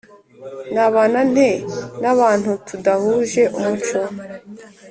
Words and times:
Nabana 0.73 1.19
nte 1.31 1.49
n’abantu 2.01 2.51
tudahuje 2.67 3.41
umuco? 3.57 3.99